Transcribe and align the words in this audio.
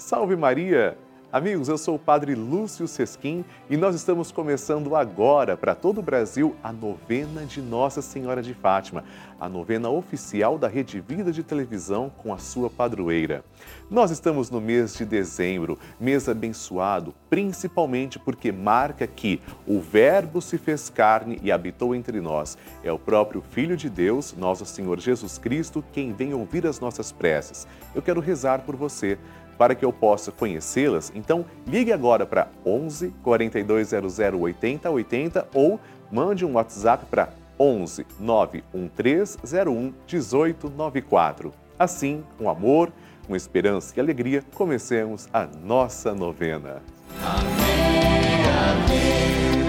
Salve 0.00 0.34
Maria! 0.34 0.96
Amigos, 1.32 1.68
eu 1.68 1.78
sou 1.78 1.94
o 1.94 1.98
Padre 1.98 2.34
Lúcio 2.34 2.88
Sesquim 2.88 3.44
e 3.68 3.76
nós 3.76 3.94
estamos 3.94 4.32
começando 4.32 4.96
agora 4.96 5.56
para 5.56 5.76
todo 5.76 5.98
o 5.98 6.02
Brasil 6.02 6.56
a 6.60 6.72
novena 6.72 7.44
de 7.44 7.62
Nossa 7.62 8.02
Senhora 8.02 8.42
de 8.42 8.52
Fátima, 8.52 9.04
a 9.38 9.48
novena 9.48 9.88
oficial 9.88 10.58
da 10.58 10.66
Rede 10.66 11.00
Vida 11.00 11.30
de 11.30 11.44
Televisão 11.44 12.10
com 12.18 12.34
a 12.34 12.38
sua 12.38 12.68
padroeira. 12.68 13.44
Nós 13.88 14.10
estamos 14.10 14.50
no 14.50 14.60
mês 14.60 14.96
de 14.96 15.04
dezembro, 15.04 15.78
mês 16.00 16.28
abençoado, 16.28 17.14
principalmente 17.28 18.18
porque 18.18 18.50
marca 18.50 19.06
que 19.06 19.40
o 19.68 19.80
Verbo 19.80 20.42
se 20.42 20.58
fez 20.58 20.90
carne 20.90 21.38
e 21.44 21.52
habitou 21.52 21.94
entre 21.94 22.20
nós. 22.20 22.58
É 22.82 22.90
o 22.90 22.98
próprio 22.98 23.40
Filho 23.40 23.76
de 23.76 23.88
Deus, 23.88 24.34
nosso 24.36 24.66
Senhor 24.66 24.98
Jesus 24.98 25.38
Cristo, 25.38 25.84
quem 25.92 26.12
vem 26.12 26.34
ouvir 26.34 26.66
as 26.66 26.80
nossas 26.80 27.12
preces. 27.12 27.68
Eu 27.94 28.02
quero 28.02 28.20
rezar 28.20 28.62
por 28.62 28.74
você 28.74 29.16
para 29.60 29.74
que 29.74 29.84
eu 29.84 29.92
possa 29.92 30.32
conhecê-las, 30.32 31.12
então 31.14 31.44
ligue 31.66 31.92
agora 31.92 32.24
para 32.24 32.48
11 32.64 33.12
4200 33.22 34.18
80 34.18 34.88
80 34.88 35.48
ou 35.52 35.78
mande 36.10 36.46
um 36.46 36.54
WhatsApp 36.54 37.04
para 37.10 37.28
11 37.58 38.06
91301 38.18 39.92
1894. 40.08 41.52
Assim, 41.78 42.24
com 42.38 42.48
amor, 42.48 42.90
com 43.26 43.36
esperança 43.36 43.92
e 43.94 44.00
alegria, 44.00 44.42
comecemos 44.54 45.28
a 45.30 45.44
nossa 45.44 46.14
novena. 46.14 46.80
Amém, 47.22 48.40
amém, 48.72 49.60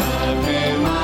ave 0.00 1.03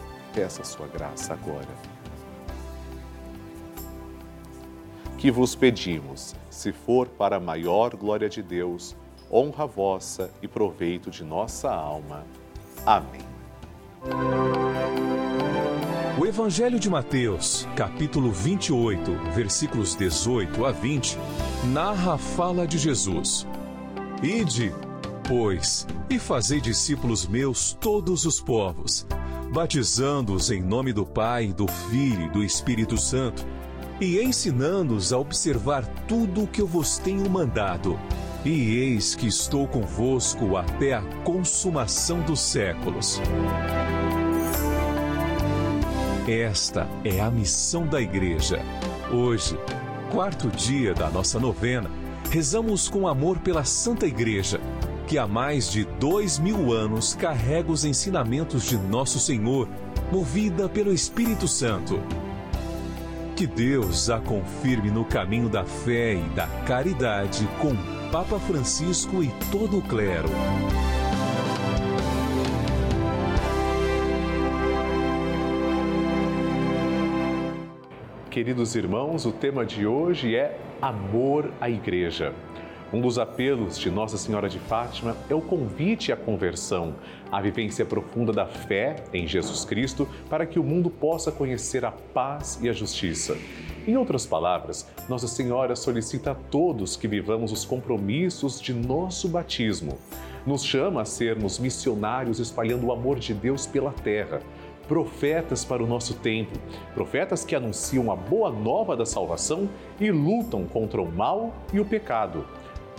Peça 0.33 0.63
sua 0.63 0.87
graça 0.87 1.33
agora. 1.33 1.67
Que 5.17 5.29
vos 5.29 5.55
pedimos, 5.55 6.33
se 6.49 6.71
for 6.71 7.07
para 7.07 7.35
a 7.35 7.39
maior 7.39 7.95
glória 7.95 8.29
de 8.29 8.41
Deus, 8.41 8.95
honra 9.31 9.67
vossa 9.67 10.31
e 10.41 10.47
proveito 10.47 11.11
de 11.11 11.23
nossa 11.23 11.69
alma. 11.69 12.25
Amém. 12.85 13.21
O 16.17 16.25
Evangelho 16.25 16.79
de 16.79 16.89
Mateus, 16.89 17.67
capítulo 17.75 18.31
28, 18.31 19.11
versículos 19.33 19.95
18 19.95 20.65
a 20.65 20.71
20, 20.71 21.17
narra 21.73 22.13
a 22.13 22.17
fala 22.17 22.65
de 22.65 22.77
Jesus. 22.77 23.45
Ide, 24.23 24.73
pois, 25.27 25.85
e 26.09 26.17
fazei 26.17 26.61
discípulos 26.61 27.27
meus 27.27 27.73
todos 27.73 28.25
os 28.25 28.39
povos 28.39 29.05
batizando-os 29.51 30.49
em 30.49 30.61
nome 30.61 30.93
do 30.93 31.05
Pai, 31.05 31.47
do 31.47 31.67
Filho 31.67 32.27
e 32.27 32.29
do 32.29 32.43
Espírito 32.43 32.97
Santo, 32.97 33.45
e 33.99 34.19
ensinando-os 34.19 35.11
a 35.11 35.17
observar 35.17 35.85
tudo 36.07 36.43
o 36.43 36.47
que 36.47 36.61
eu 36.61 36.67
vos 36.67 36.97
tenho 36.97 37.29
mandado. 37.29 37.99
e 38.43 38.75
eis 38.79 39.13
que 39.13 39.27
estou 39.27 39.67
convosco 39.67 40.57
até 40.57 40.95
a 40.95 41.01
consumação 41.23 42.21
dos 42.21 42.39
séculos. 42.39 43.21
Esta 46.27 46.87
é 47.03 47.19
a 47.19 47.29
missão 47.29 47.85
da 47.85 48.01
Igreja. 48.01 48.59
Hoje, 49.13 49.55
quarto 50.11 50.47
dia 50.47 50.95
da 50.95 51.07
nossa 51.11 51.39
novena, 51.39 51.87
rezamos 52.31 52.89
com 52.89 53.07
amor 53.07 53.37
pela 53.37 53.63
Santa 53.63 54.07
Igreja, 54.07 54.59
que 55.11 55.17
há 55.17 55.27
mais 55.27 55.69
de 55.69 55.83
dois 55.83 56.39
mil 56.39 56.71
anos 56.71 57.13
carrega 57.13 57.69
os 57.69 57.83
ensinamentos 57.83 58.63
de 58.63 58.77
Nosso 58.77 59.19
Senhor, 59.19 59.67
movida 60.09 60.69
pelo 60.69 60.93
Espírito 60.93 61.49
Santo. 61.49 62.01
Que 63.35 63.45
Deus 63.45 64.09
a 64.09 64.21
confirme 64.21 64.89
no 64.89 65.03
caminho 65.03 65.49
da 65.49 65.65
fé 65.65 66.13
e 66.13 66.29
da 66.29 66.47
caridade 66.65 67.45
com 67.59 67.75
Papa 68.09 68.39
Francisco 68.39 69.21
e 69.21 69.29
todo 69.51 69.79
o 69.79 69.81
clero. 69.81 70.29
Queridos 78.29 78.75
irmãos, 78.77 79.25
o 79.25 79.33
tema 79.33 79.65
de 79.65 79.85
hoje 79.85 80.37
é 80.37 80.57
Amor 80.81 81.51
à 81.59 81.69
Igreja. 81.69 82.33
Um 82.93 82.99
dos 82.99 83.17
apelos 83.17 83.79
de 83.79 83.89
Nossa 83.89 84.17
Senhora 84.17 84.49
de 84.49 84.59
Fátima 84.59 85.15
é 85.29 85.33
o 85.33 85.39
convite 85.39 86.11
à 86.11 86.17
conversão, 86.17 86.93
à 87.31 87.39
vivência 87.39 87.85
profunda 87.85 88.33
da 88.33 88.45
fé 88.45 88.97
em 89.13 89.25
Jesus 89.25 89.63
Cristo, 89.63 90.05
para 90.29 90.45
que 90.45 90.59
o 90.59 90.63
mundo 90.63 90.89
possa 90.89 91.31
conhecer 91.31 91.85
a 91.85 91.91
paz 91.91 92.59
e 92.61 92.67
a 92.67 92.73
justiça. 92.73 93.37
Em 93.87 93.95
outras 93.95 94.25
palavras, 94.25 94.85
Nossa 95.07 95.27
Senhora 95.27 95.73
solicita 95.73 96.31
a 96.31 96.35
todos 96.35 96.97
que 96.97 97.07
vivamos 97.07 97.53
os 97.53 97.63
compromissos 97.63 98.59
de 98.59 98.73
nosso 98.73 99.29
batismo. 99.29 99.97
Nos 100.45 100.65
chama 100.65 101.03
a 101.03 101.05
sermos 101.05 101.59
missionários 101.59 102.39
espalhando 102.39 102.87
o 102.87 102.91
amor 102.91 103.19
de 103.19 103.33
Deus 103.33 103.65
pela 103.65 103.91
terra 103.91 104.41
profetas 104.91 105.63
para 105.63 105.81
o 105.81 105.87
nosso 105.87 106.15
tempo, 106.15 106.59
profetas 106.93 107.45
que 107.45 107.55
anunciam 107.55 108.11
a 108.11 108.15
boa 108.15 108.51
nova 108.51 108.93
da 108.93 109.05
salvação 109.05 109.69
e 109.97 110.11
lutam 110.11 110.65
contra 110.65 111.01
o 111.01 111.09
mal 111.09 111.53
e 111.71 111.79
o 111.79 111.85
pecado. 111.85 112.45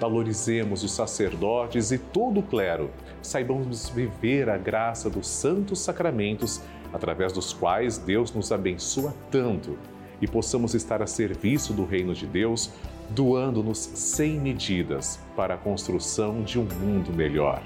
Valorizemos 0.03 0.83
os 0.83 0.91
sacerdotes 0.91 1.93
e 1.93 1.97
todo 1.97 2.41
o 2.41 2.43
clero. 2.43 2.91
Saibamos 3.23 3.89
viver 3.89 4.51
a 4.51 4.59
graça 4.59 5.09
dos 5.09 5.29
santos 5.29 5.79
sacramentos, 5.79 6.61
através 6.93 7.33
dos 7.33 7.53
quais 7.53 7.99
Deus 7.99 8.33
nos 8.33 8.51
abençoa 8.51 9.15
tanto, 9.31 9.79
e 10.21 10.27
possamos 10.27 10.75
estar 10.75 11.01
a 11.03 11.07
serviço 11.07 11.73
do 11.73 11.85
reino 11.85 12.15
de 12.15 12.27
Deus, 12.27 12.73
doando-nos 13.11 13.79
sem 13.79 14.41
medidas 14.41 15.21
para 15.37 15.55
a 15.55 15.57
construção 15.57 16.43
de 16.43 16.59
um 16.59 16.65
mundo 16.65 17.13
melhor. 17.13 17.63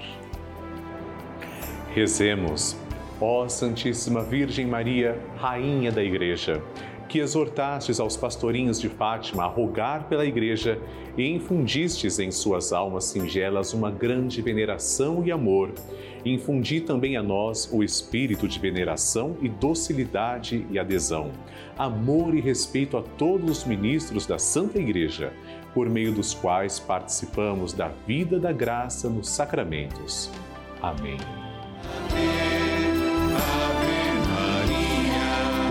Rezemos, 1.95 2.77
ó 3.19 3.49
Santíssima 3.49 4.21
Virgem 4.21 4.67
Maria, 4.67 5.19
Rainha 5.37 5.91
da 5.91 6.03
Igreja 6.03 6.61
que 7.07 7.19
exortastes 7.19 7.99
aos 7.99 8.17
pastorinhos 8.17 8.79
de 8.79 8.89
Fátima 8.89 9.43
a 9.43 9.47
rogar 9.47 10.07
pela 10.07 10.25
Igreja 10.25 10.79
e 11.17 11.27
infundistes 11.27 12.19
em 12.19 12.31
suas 12.31 12.73
almas 12.73 13.05
singelas 13.05 13.73
uma 13.73 13.89
grande 13.89 14.41
veneração 14.41 15.25
e 15.25 15.31
amor, 15.31 15.71
infundi 16.25 16.81
também 16.81 17.15
a 17.15 17.23
nós 17.23 17.69
o 17.71 17.83
espírito 17.83 18.47
de 18.47 18.59
veneração 18.59 19.37
e 19.41 19.49
docilidade 19.49 20.65
e 20.69 20.77
adesão, 20.77 21.31
amor 21.77 22.35
e 22.35 22.41
respeito 22.41 22.97
a 22.97 23.01
todos 23.01 23.59
os 23.59 23.65
ministros 23.65 24.25
da 24.25 24.37
Santa 24.37 24.79
Igreja, 24.79 25.33
por 25.73 25.89
meio 25.89 26.11
dos 26.11 26.33
quais 26.33 26.79
participamos 26.79 27.73
da 27.73 27.89
vida 28.05 28.39
da 28.39 28.51
graça 28.51 29.09
nos 29.09 29.29
sacramentos. 29.29 30.29
Amém. 30.81 31.17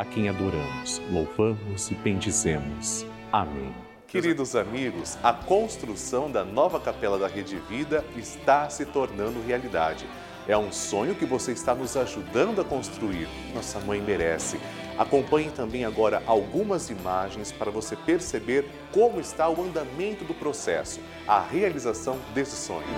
a 0.00 0.04
quem 0.06 0.30
adoramos, 0.30 0.98
louvamos 1.10 1.90
e 1.90 1.94
bendizemos. 1.94 3.04
Amém. 3.30 3.74
Queridos 4.08 4.56
amigos, 4.56 5.18
a 5.22 5.30
construção 5.30 6.30
da 6.30 6.42
nova 6.42 6.80
capela 6.80 7.18
da 7.18 7.28
Rede 7.28 7.56
Vida 7.68 8.02
está 8.16 8.70
se 8.70 8.86
tornando 8.86 9.44
realidade. 9.46 10.06
É 10.48 10.56
um 10.56 10.72
sonho 10.72 11.14
que 11.14 11.26
você 11.26 11.52
está 11.52 11.74
nos 11.74 11.98
ajudando 11.98 12.62
a 12.62 12.64
construir. 12.64 13.28
Nossa 13.54 13.78
mãe 13.78 14.00
merece. 14.00 14.58
Acompanhe 14.96 15.50
também 15.50 15.84
agora 15.84 16.22
algumas 16.26 16.88
imagens 16.88 17.52
para 17.52 17.70
você 17.70 17.94
perceber 17.94 18.70
como 18.92 19.20
está 19.20 19.50
o 19.50 19.62
andamento 19.62 20.24
do 20.24 20.32
processo, 20.32 20.98
a 21.28 21.40
realização 21.40 22.16
desse 22.34 22.56
sonho. 22.56 22.88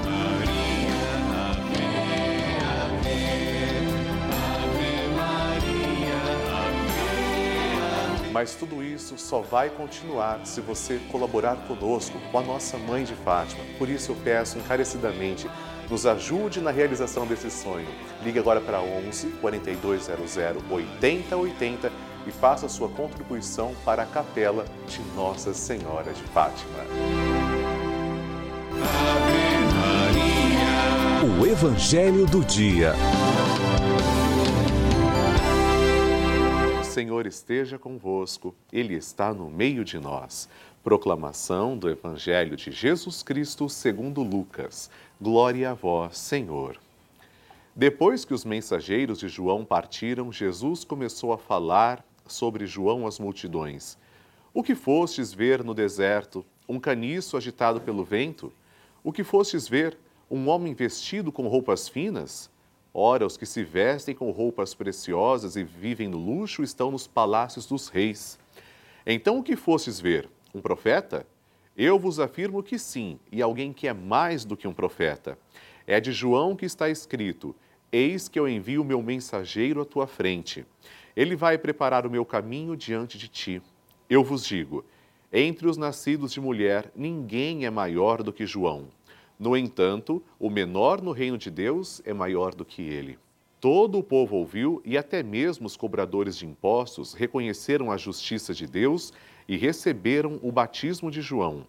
Mas 8.32 8.54
tudo 8.54 8.82
isso 8.82 9.18
só 9.18 9.40
vai 9.40 9.68
continuar 9.68 10.40
se 10.44 10.60
você 10.62 10.98
colaborar 11.10 11.56
conosco, 11.68 12.18
com 12.30 12.38
a 12.38 12.42
nossa 12.42 12.78
Mãe 12.78 13.04
de 13.04 13.14
Fátima. 13.14 13.62
Por 13.78 13.90
isso 13.90 14.12
eu 14.12 14.16
peço 14.16 14.58
encarecidamente, 14.58 15.48
nos 15.90 16.06
ajude 16.06 16.60
na 16.60 16.70
realização 16.70 17.26
desse 17.26 17.50
sonho. 17.50 17.88
Ligue 18.24 18.38
agora 18.38 18.60
para 18.60 18.80
11 18.80 19.28
4200 19.42 20.36
8080 20.70 21.92
e 22.26 22.30
faça 22.30 22.68
sua 22.68 22.88
contribuição 22.88 23.74
para 23.84 24.04
a 24.04 24.06
capela 24.06 24.64
de 24.86 25.00
Nossa 25.14 25.52
Senhora 25.52 26.12
de 26.12 26.22
Fátima. 26.22 26.72
O 31.38 31.46
Evangelho 31.46 32.24
do 32.26 32.42
Dia. 32.44 32.94
Senhor 36.92 37.26
esteja 37.26 37.78
convosco, 37.78 38.54
Ele 38.70 38.92
está 38.92 39.32
no 39.32 39.48
meio 39.48 39.82
de 39.82 39.98
nós. 39.98 40.46
Proclamação 40.84 41.74
do 41.74 41.88
Evangelho 41.88 42.54
de 42.54 42.70
Jesus 42.70 43.22
Cristo 43.22 43.66
segundo 43.66 44.22
Lucas. 44.22 44.90
Glória 45.18 45.70
a 45.70 45.74
vós, 45.74 46.18
Senhor. 46.18 46.78
Depois 47.74 48.26
que 48.26 48.34
os 48.34 48.44
mensageiros 48.44 49.18
de 49.20 49.26
João 49.26 49.64
partiram, 49.64 50.30
Jesus 50.30 50.84
começou 50.84 51.32
a 51.32 51.38
falar 51.38 52.04
sobre 52.26 52.66
João 52.66 53.06
às 53.06 53.18
multidões. 53.18 53.96
O 54.52 54.62
que 54.62 54.74
fostes 54.74 55.32
ver 55.32 55.64
no 55.64 55.72
deserto? 55.72 56.44
Um 56.68 56.78
caniço 56.78 57.38
agitado 57.38 57.80
pelo 57.80 58.04
vento? 58.04 58.52
O 59.02 59.14
que 59.14 59.24
fostes 59.24 59.66
ver? 59.66 59.96
Um 60.30 60.46
homem 60.46 60.74
vestido 60.74 61.32
com 61.32 61.48
roupas 61.48 61.88
finas? 61.88 62.50
Ora, 62.94 63.24
os 63.24 63.38
que 63.38 63.46
se 63.46 63.64
vestem 63.64 64.14
com 64.14 64.30
roupas 64.30 64.74
preciosas 64.74 65.56
e 65.56 65.64
vivem 65.64 66.08
no 66.08 66.18
luxo 66.18 66.62
estão 66.62 66.90
nos 66.90 67.06
palácios 67.06 67.64
dos 67.64 67.88
reis. 67.88 68.38
Então 69.06 69.38
o 69.38 69.42
que 69.42 69.56
fostes 69.56 69.98
ver? 69.98 70.28
Um 70.54 70.60
profeta? 70.60 71.26
Eu 71.74 71.98
vos 71.98 72.20
afirmo 72.20 72.62
que 72.62 72.78
sim, 72.78 73.18
e 73.30 73.40
alguém 73.40 73.72
que 73.72 73.88
é 73.88 73.94
mais 73.94 74.44
do 74.44 74.58
que 74.58 74.68
um 74.68 74.74
profeta. 74.74 75.38
É 75.86 75.98
de 76.00 76.12
João 76.12 76.54
que 76.54 76.66
está 76.66 76.90
escrito: 76.90 77.56
Eis 77.90 78.28
que 78.28 78.38
eu 78.38 78.46
envio 78.46 78.82
o 78.82 78.84
meu 78.84 79.02
mensageiro 79.02 79.80
à 79.80 79.86
tua 79.86 80.06
frente. 80.06 80.66
Ele 81.16 81.34
vai 81.34 81.56
preparar 81.56 82.06
o 82.06 82.10
meu 82.10 82.26
caminho 82.26 82.76
diante 82.76 83.16
de 83.16 83.26
ti. 83.26 83.62
Eu 84.08 84.22
vos 84.22 84.44
digo: 84.44 84.84
entre 85.32 85.66
os 85.66 85.78
nascidos 85.78 86.30
de 86.30 86.42
mulher, 86.42 86.92
ninguém 86.94 87.64
é 87.64 87.70
maior 87.70 88.22
do 88.22 88.34
que 88.34 88.44
João 88.44 88.88
No 89.42 89.56
entanto, 89.56 90.22
o 90.38 90.48
menor 90.48 91.02
no 91.02 91.10
reino 91.10 91.36
de 91.36 91.50
Deus 91.50 92.00
é 92.04 92.14
maior 92.14 92.54
do 92.54 92.64
que 92.64 92.80
ele. 92.80 93.18
Todo 93.60 93.98
o 93.98 94.02
povo 94.02 94.36
ouviu 94.36 94.80
e 94.84 94.96
até 94.96 95.20
mesmo 95.20 95.66
os 95.66 95.76
cobradores 95.76 96.36
de 96.36 96.46
impostos 96.46 97.12
reconheceram 97.12 97.90
a 97.90 97.96
justiça 97.96 98.54
de 98.54 98.68
Deus 98.68 99.12
e 99.48 99.56
receberam 99.56 100.38
o 100.44 100.52
batismo 100.52 101.10
de 101.10 101.20
João. 101.20 101.66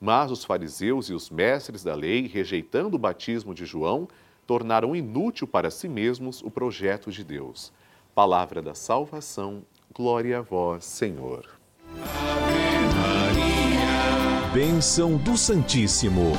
Mas 0.00 0.32
os 0.32 0.44
fariseus 0.44 1.08
e 1.08 1.14
os 1.14 1.30
mestres 1.30 1.84
da 1.84 1.94
lei, 1.94 2.26
rejeitando 2.26 2.96
o 2.96 2.98
batismo 2.98 3.54
de 3.54 3.64
João, 3.64 4.08
tornaram 4.44 4.96
inútil 4.96 5.46
para 5.46 5.70
si 5.70 5.88
mesmos 5.88 6.42
o 6.42 6.50
projeto 6.50 7.12
de 7.12 7.22
Deus. 7.22 7.72
Palavra 8.12 8.60
da 8.60 8.74
salvação, 8.74 9.62
glória 9.94 10.38
a 10.38 10.42
vós, 10.42 10.84
Senhor. 10.84 11.46
Ave 11.92 12.92
Maria. 12.92 14.52
Bênção 14.52 15.16
do 15.16 15.36
Santíssimo. 15.36 16.32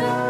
love. 0.00 0.29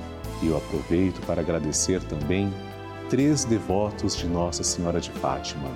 eu 0.47 0.57
aproveito 0.57 1.25
para 1.25 1.41
agradecer 1.41 2.01
também 2.03 2.53
três 3.09 3.45
devotos 3.45 4.15
de 4.15 4.27
Nossa 4.27 4.63
Senhora 4.63 4.99
de 4.99 5.11
Fátima. 5.11 5.69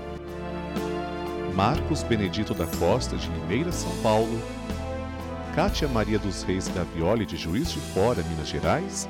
Marcos 1.54 2.04
Benedito 2.04 2.54
da 2.54 2.66
Costa, 2.66 3.16
de 3.16 3.30
Limeira, 3.30 3.72
São 3.72 3.92
Paulo. 4.04 4.42
Cátia 5.56 5.88
Maria 5.88 6.20
dos 6.20 6.44
Reis 6.44 6.68
Gavioli, 6.68 7.26
de 7.26 7.38
Juiz 7.38 7.72
de 7.72 7.80
Fora, 7.80 8.22
Minas 8.24 8.48
Gerais. 8.48 9.08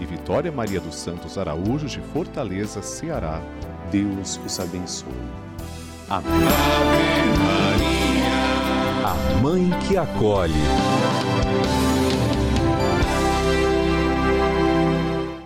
E 0.00 0.04
Vitória 0.04 0.50
Maria 0.50 0.80
dos 0.80 0.96
Santos 0.96 1.38
Araújo, 1.38 1.86
de 1.86 2.00
Fortaleza, 2.12 2.82
Ceará. 2.82 3.40
Deus 3.90 4.40
os 4.44 4.58
abençoe. 4.58 5.12
Amém. 6.10 6.30
Ave 6.32 7.38
Maria. 7.38 8.12
A 9.04 9.40
Mãe 9.40 9.70
que 9.86 9.96
acolhe. 9.96 10.52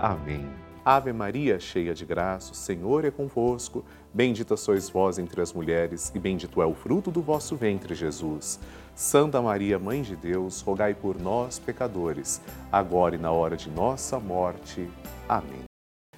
Amém. 0.00 0.48
Ave 0.82 1.12
Maria, 1.12 1.60
cheia 1.60 1.92
de 1.92 2.06
graça, 2.06 2.52
o 2.52 2.54
Senhor 2.54 3.04
é 3.04 3.10
convosco. 3.10 3.84
Bendita 4.14 4.56
sois 4.56 4.88
vós 4.88 5.18
entre 5.18 5.42
as 5.42 5.52
mulheres, 5.52 6.10
e 6.14 6.18
bendito 6.18 6.62
é 6.62 6.64
o 6.64 6.72
fruto 6.72 7.10
do 7.10 7.20
vosso 7.20 7.54
ventre, 7.54 7.94
Jesus. 7.94 8.58
Santa 8.94 9.42
Maria, 9.42 9.78
Mãe 9.78 10.00
de 10.00 10.16
Deus, 10.16 10.62
rogai 10.62 10.94
por 10.94 11.20
nós, 11.20 11.58
pecadores, 11.58 12.40
agora 12.72 13.14
e 13.14 13.18
na 13.18 13.30
hora 13.30 13.58
de 13.58 13.68
nossa 13.68 14.18
morte. 14.18 14.88
Amém. 15.28 15.64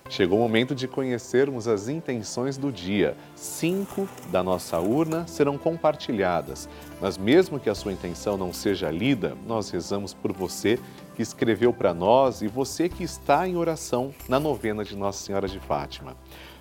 Chegou 0.08 0.38
o 0.38 0.42
momento 0.42 0.74
de 0.74 0.86
conhecermos 0.86 1.66
as 1.66 1.88
intenções 1.88 2.58
do 2.58 2.70
dia. 2.70 3.16
Cinco 3.34 4.06
da 4.30 4.42
nossa 4.42 4.78
urna 4.78 5.26
serão 5.26 5.56
compartilhadas, 5.56 6.68
mas 7.00 7.16
mesmo 7.16 7.58
que 7.58 7.70
a 7.70 7.74
sua 7.74 7.92
intenção 7.92 8.36
não 8.36 8.52
seja 8.52 8.90
lida, 8.90 9.36
nós 9.46 9.70
rezamos 9.70 10.12
por 10.12 10.30
você 10.30 10.78
que 11.14 11.22
escreveu 11.22 11.72
para 11.72 11.92
nós 11.92 12.42
e 12.42 12.48
você 12.48 12.88
que 12.88 13.04
está 13.04 13.46
em 13.46 13.56
oração 13.56 14.14
na 14.28 14.40
novena 14.40 14.84
de 14.84 14.96
Nossa 14.96 15.24
Senhora 15.24 15.46
de 15.46 15.60
Fátima. 15.60 16.16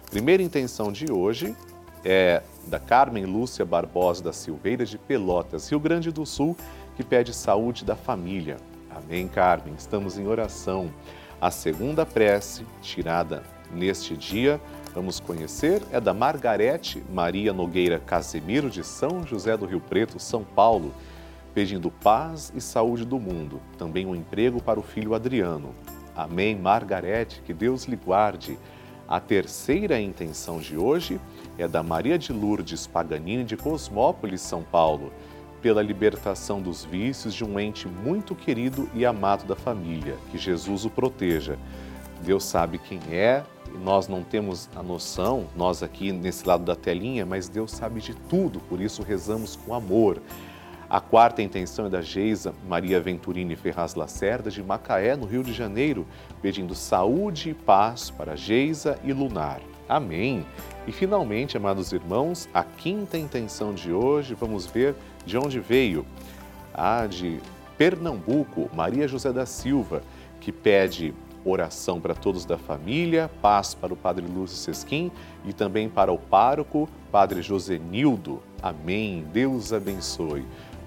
Primeira 0.09 0.43
intenção 0.43 0.91
de 0.91 1.11
hoje 1.11 1.55
é 2.03 2.41
da 2.67 2.79
Carmen 2.79 3.25
Lúcia 3.25 3.65
Barbosa 3.65 4.23
da 4.23 4.33
Silveira 4.33 4.85
de 4.85 4.97
Pelotas, 4.97 5.69
Rio 5.69 5.79
Grande 5.79 6.11
do 6.11 6.25
Sul, 6.25 6.55
que 6.95 7.03
pede 7.03 7.33
saúde 7.33 7.85
da 7.85 7.95
família. 7.95 8.57
Amém, 8.89 9.27
Carmen. 9.27 9.73
Estamos 9.77 10.17
em 10.17 10.27
oração. 10.27 10.91
A 11.39 11.49
segunda 11.49 12.05
prece, 12.05 12.65
tirada 12.81 13.43
neste 13.73 14.17
dia, 14.17 14.59
vamos 14.93 15.19
conhecer, 15.19 15.81
é 15.91 15.99
da 15.99 16.13
Margarete 16.13 17.01
Maria 17.11 17.53
Nogueira 17.53 17.99
Casemiro, 17.99 18.69
de 18.69 18.83
São 18.83 19.25
José 19.25 19.55
do 19.55 19.65
Rio 19.65 19.79
Preto, 19.79 20.19
São 20.19 20.43
Paulo, 20.43 20.93
pedindo 21.53 21.91
paz 21.91 22.51
e 22.55 22.61
saúde 22.61 23.05
do 23.05 23.19
mundo, 23.19 23.61
também 23.77 24.05
um 24.05 24.15
emprego 24.15 24.61
para 24.61 24.79
o 24.79 24.83
filho 24.83 25.13
Adriano. 25.13 25.75
Amém, 26.15 26.55
Margarete, 26.55 27.41
que 27.45 27.53
Deus 27.53 27.85
lhe 27.85 27.95
guarde. 27.95 28.57
A 29.07 29.19
terceira 29.19 29.99
intenção 29.99 30.59
de 30.59 30.77
hoje 30.77 31.19
é 31.57 31.67
da 31.67 31.83
Maria 31.83 32.17
de 32.17 32.31
Lourdes 32.31 32.87
Paganini, 32.87 33.43
de 33.43 33.57
Cosmópolis, 33.57 34.41
São 34.41 34.63
Paulo, 34.63 35.11
pela 35.61 35.81
libertação 35.81 36.61
dos 36.61 36.85
vícios 36.85 37.33
de 37.33 37.43
um 37.43 37.59
ente 37.59 37.87
muito 37.87 38.33
querido 38.33 38.89
e 38.93 39.05
amado 39.05 39.45
da 39.45 39.55
família. 39.55 40.17
Que 40.31 40.37
Jesus 40.37 40.85
o 40.85 40.89
proteja. 40.89 41.57
Deus 42.23 42.43
sabe 42.43 42.77
quem 42.77 42.99
é, 43.11 43.43
nós 43.83 44.07
não 44.07 44.23
temos 44.23 44.69
a 44.75 44.83
noção, 44.83 45.47
nós 45.55 45.81
aqui 45.81 46.11
nesse 46.11 46.47
lado 46.47 46.63
da 46.63 46.75
telinha, 46.75 47.25
mas 47.25 47.49
Deus 47.49 47.71
sabe 47.71 47.99
de 47.99 48.13
tudo, 48.13 48.59
por 48.61 48.79
isso 48.79 49.01
rezamos 49.01 49.55
com 49.55 49.73
amor. 49.73 50.21
A 50.91 50.99
quarta 50.99 51.41
intenção 51.41 51.86
é 51.86 51.89
da 51.89 52.01
Geisa 52.01 52.54
Maria 52.67 52.99
Venturini 52.99 53.56
Ferraz 53.56 53.95
Lacerda, 53.95 54.51
de 54.51 54.62
Macaé, 54.62 55.15
no 55.15 55.25
Rio 55.25 55.41
de 55.41 55.54
Janeiro, 55.54 56.06
pedindo 56.41 56.75
saúde 56.75 57.51
e 57.51 57.54
paz 57.54 58.10
para 58.10 58.36
Geisa 58.36 58.99
e 59.01 59.13
Lunar. 59.13 59.62
Amém. 59.88 60.45
E 60.86 60.91
finalmente, 60.91 61.56
amados 61.56 61.93
irmãos, 61.93 62.49
a 62.54 62.65
quinta 62.65 63.17
intenção 63.17 63.73
de 63.73 63.93
hoje, 63.93 64.34
vamos 64.34 64.65
ver 64.65 64.93
de 65.25 65.38
onde 65.38 65.62
veio. 65.62 66.06
A 66.73 67.08
de 67.08 67.39
Pernambuco, 67.77 68.69
Maria 68.75 69.08
José 69.08 69.32
da 69.32 69.45
Silva, 69.45 70.04
que 70.41 70.51
pede 70.51 71.13
oração 71.45 72.01
para 72.01 72.13
todos 72.13 72.43
da 72.43 72.58
família, 72.58 73.32
paz 73.41 73.73
para 73.73 73.93
o 73.93 73.97
Padre 73.97 74.25
Lúcio 74.27 74.58
Sesquim 74.58 75.10
e 75.45 75.54
também 75.54 75.88
para 75.88 76.12
o 76.12 76.17
pároco, 76.17 76.89
Padre 77.10 77.41
Josenildo. 77.41 78.43
Amém. 78.62 79.25
Deus 79.32 79.71
abençoe. 79.73 80.45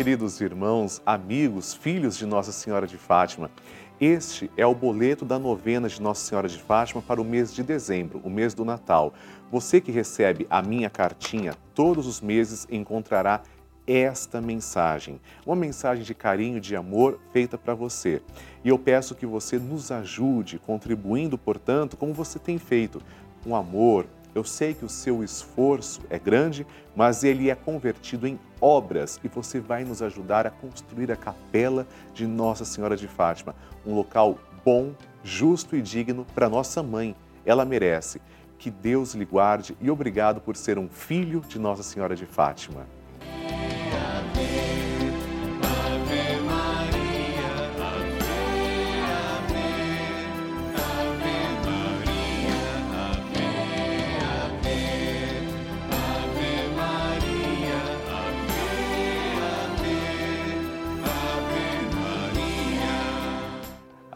Queridos 0.00 0.40
irmãos, 0.40 1.02
amigos, 1.04 1.74
filhos 1.74 2.16
de 2.16 2.24
Nossa 2.24 2.52
Senhora 2.52 2.86
de 2.86 2.96
Fátima, 2.96 3.50
este 4.00 4.50
é 4.56 4.64
o 4.64 4.74
boleto 4.74 5.26
da 5.26 5.38
novena 5.38 5.90
de 5.90 6.00
Nossa 6.00 6.26
Senhora 6.26 6.48
de 6.48 6.58
Fátima 6.58 7.02
para 7.02 7.20
o 7.20 7.24
mês 7.24 7.52
de 7.52 7.62
dezembro, 7.62 8.18
o 8.24 8.30
mês 8.30 8.54
do 8.54 8.64
Natal. 8.64 9.12
Você 9.52 9.78
que 9.78 9.92
recebe 9.92 10.46
a 10.48 10.62
minha 10.62 10.88
cartinha 10.88 11.52
todos 11.74 12.06
os 12.06 12.18
meses 12.18 12.66
encontrará 12.70 13.42
esta 13.86 14.40
mensagem, 14.40 15.20
uma 15.44 15.54
mensagem 15.54 16.02
de 16.02 16.14
carinho, 16.14 16.62
de 16.62 16.74
amor 16.74 17.20
feita 17.30 17.58
para 17.58 17.74
você. 17.74 18.22
E 18.64 18.70
eu 18.70 18.78
peço 18.78 19.14
que 19.14 19.26
você 19.26 19.58
nos 19.58 19.92
ajude, 19.92 20.58
contribuindo, 20.58 21.36
portanto, 21.36 21.98
como 21.98 22.14
você 22.14 22.38
tem 22.38 22.56
feito, 22.56 23.02
com 23.44 23.54
amor, 23.54 24.06
eu 24.34 24.44
sei 24.44 24.74
que 24.74 24.84
o 24.84 24.88
seu 24.88 25.24
esforço 25.24 26.00
é 26.08 26.18
grande, 26.18 26.66
mas 26.94 27.24
ele 27.24 27.50
é 27.50 27.54
convertido 27.54 28.26
em 28.26 28.38
obras 28.60 29.20
e 29.24 29.28
você 29.28 29.58
vai 29.58 29.84
nos 29.84 30.02
ajudar 30.02 30.46
a 30.46 30.50
construir 30.50 31.10
a 31.10 31.16
capela 31.16 31.86
de 32.14 32.26
Nossa 32.26 32.64
Senhora 32.64 32.96
de 32.96 33.08
Fátima, 33.08 33.54
um 33.84 33.94
local 33.94 34.38
bom, 34.64 34.92
justo 35.22 35.74
e 35.74 35.82
digno 35.82 36.26
para 36.34 36.48
nossa 36.48 36.82
mãe. 36.82 37.16
Ela 37.44 37.64
merece. 37.64 38.20
Que 38.58 38.70
Deus 38.70 39.14
lhe 39.14 39.24
guarde 39.24 39.74
e 39.80 39.90
obrigado 39.90 40.38
por 40.38 40.54
ser 40.54 40.78
um 40.78 40.86
filho 40.86 41.40
de 41.40 41.58
Nossa 41.58 41.82
Senhora 41.82 42.14
de 42.14 42.26
Fátima. 42.26 42.86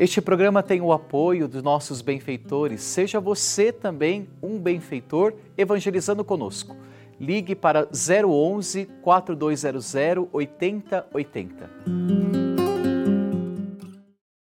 Este 0.00 0.22
programa 0.22 0.62
tem 0.62 0.80
o 0.80 0.94
apoio 0.94 1.46
dos 1.46 1.62
nossos 1.62 2.00
benfeitores. 2.00 2.80
Seja 2.80 3.20
você 3.20 3.70
também 3.70 4.30
um 4.42 4.58
benfeitor 4.58 5.34
evangelizando 5.58 6.24
conosco. 6.24 6.74
Ligue 7.20 7.54
para 7.54 7.86
011 7.92 8.88
4200 9.02 9.94
8080. 10.32 11.70